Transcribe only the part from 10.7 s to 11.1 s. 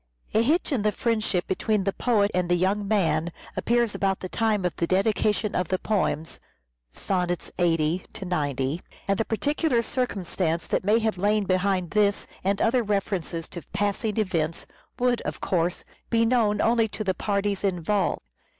may